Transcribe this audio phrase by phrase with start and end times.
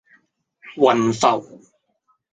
[0.77, 1.61] 雲浮